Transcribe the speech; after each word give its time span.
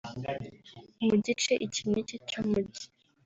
mu 1.05 1.15
gice 1.25 1.53
iki 1.65 1.81
n’iki 1.89 2.17
cy’umujyi 2.27 2.85